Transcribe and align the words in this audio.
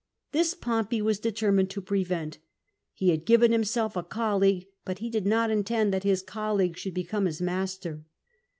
This 0.31 0.55
Pompey 0.55 0.99
was 0.99 1.19
determined 1.19 1.69
to 1.69 1.79
prevent; 1.79 2.39
he 2.91 3.11
had 3.11 3.23
given 3.23 3.51
himself 3.51 3.95
a 3.95 4.01
colleague, 4.01 4.65
but 4.83 4.97
he 4.97 5.11
did 5.11 5.27
not 5.27 5.51
intend 5.51 5.93
that 5.93 6.01
his 6.03 6.23
colleague 6.23 6.75
should 6.75 6.95
become 6.95 7.25
his 7.27 7.39
master. 7.39 8.03